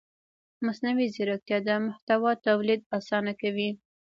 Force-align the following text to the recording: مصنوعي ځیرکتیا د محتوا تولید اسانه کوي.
مصنوعي 0.65 1.07
ځیرکتیا 1.15 1.57
د 1.67 1.69
محتوا 1.85 2.31
تولید 2.47 2.81
اسانه 2.97 3.33
کوي. 3.41 3.69